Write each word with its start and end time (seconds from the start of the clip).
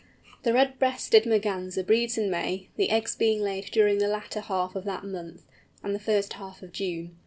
The 0.41 0.51
Red 0.51 0.79
breasted 0.79 1.27
Merganser 1.27 1.83
breeds 1.83 2.17
in 2.17 2.31
May, 2.31 2.69
the 2.75 2.89
eggs 2.89 3.15
being 3.15 3.39
laid 3.43 3.65
during 3.65 3.99
the 3.99 4.07
latter 4.07 4.39
half 4.41 4.75
of 4.75 4.83
that 4.85 5.03
month, 5.03 5.45
and 5.83 5.93
the 5.93 5.99
first 5.99 6.33
half 6.33 6.63
of 6.63 6.71
June. 6.71 7.19